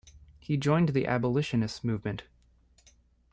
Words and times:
He 0.39 0.57
joined 0.57 0.89
the 0.89 1.05
abolitionist 1.05 1.83
movement. 1.83 2.23